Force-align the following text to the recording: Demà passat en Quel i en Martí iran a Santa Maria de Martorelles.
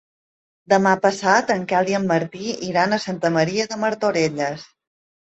Demà 0.71 0.93
passat 1.01 1.51
en 1.55 1.67
Quel 1.71 1.91
i 1.91 1.97
en 1.97 2.07
Martí 2.11 2.55
iran 2.69 2.97
a 2.97 2.99
Santa 3.05 3.31
Maria 3.37 3.69
de 3.75 3.79
Martorelles. 3.85 4.65